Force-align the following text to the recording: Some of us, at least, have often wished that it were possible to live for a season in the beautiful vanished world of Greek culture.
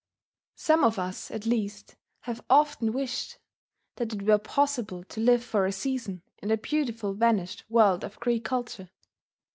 Some 0.55 0.83
of 0.83 0.97
us, 0.97 1.29
at 1.29 1.45
least, 1.45 1.95
have 2.21 2.43
often 2.49 2.91
wished 2.91 3.37
that 3.97 4.11
it 4.13 4.23
were 4.23 4.39
possible 4.39 5.03
to 5.03 5.21
live 5.21 5.43
for 5.43 5.67
a 5.67 5.71
season 5.71 6.23
in 6.41 6.49
the 6.49 6.57
beautiful 6.57 7.13
vanished 7.13 7.65
world 7.69 8.03
of 8.03 8.19
Greek 8.19 8.43
culture. 8.43 8.89